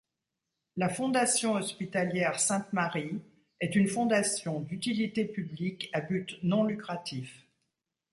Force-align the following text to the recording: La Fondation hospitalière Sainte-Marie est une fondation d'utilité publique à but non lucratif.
La 0.77 0.89
Fondation 0.89 1.53
hospitalière 1.57 2.39
Sainte-Marie 2.39 3.21
est 3.59 3.75
une 3.75 3.87
fondation 3.87 4.61
d'utilité 4.61 5.25
publique 5.25 5.91
à 5.93 6.01
but 6.01 6.39
non 6.41 6.63
lucratif. 6.63 7.45